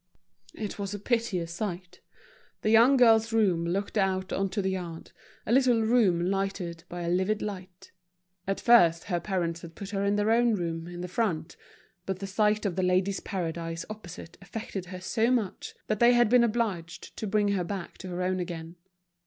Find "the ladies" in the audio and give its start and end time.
12.77-13.19